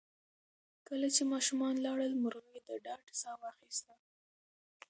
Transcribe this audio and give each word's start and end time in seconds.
کله 0.87 1.07
چې 1.15 1.23
ماشومان 1.33 1.73
لاړل، 1.85 2.13
مرغۍ 2.23 2.57
د 2.67 2.69
ډاډ 2.85 3.05
ساه 3.21 3.35
واخیسته. 3.43 3.93